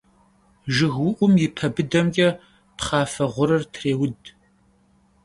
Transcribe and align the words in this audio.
Jjıgıu'um 0.73 1.33
yi 1.41 1.47
pe 1.55 1.67
bıdemç'e 1.75 2.27
pxhafe 2.77 3.25
ğurır 3.33 3.63
trêud. 3.73 4.21